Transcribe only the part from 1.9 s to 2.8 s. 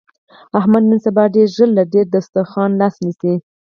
پر دستاخوان